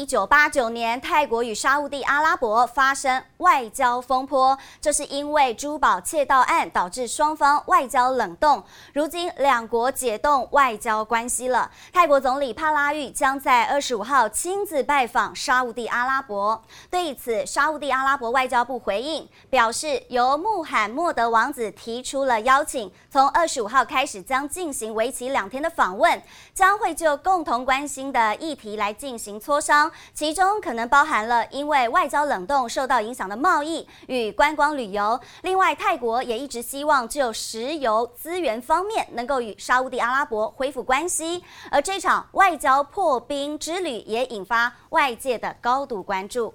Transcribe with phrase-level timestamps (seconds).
[0.00, 8.64] 一九八九年，泰国与沙乌地阿拉伯发生外交风波，这是因为珠宝窃盗案导致双方外交冷冻。
[8.94, 16.62] 如今两国解冻外交关系了，泰国总理帕拉育将在二十五号亲自拜访沙乌地阿拉伯。
[16.88, 26.22] 对此，沙乌地阿拉伯外交部回应表示，由穆罕默德王子提出了邀请，从二十五号开始将进行为期两天的访问，
[26.54, 29.89] 将会就共同关心的议题来进行磋商。
[30.12, 35.18] 其中可能包含了因为外交冷冻受到影响的贸易与观光旅游。
[35.42, 41.42] 另外，泰国也一直希望就石油资源方面能够与沙乌地阿拉伯恢复关系。
[41.70, 46.54] 而这场外交破冰之旅也引发外界的高度关注。